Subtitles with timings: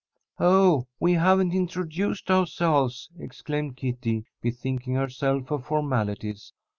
[0.39, 6.53] "Oh, we haven't introduced ourselves," exclaimed Kitty, bethinking herself of formalities.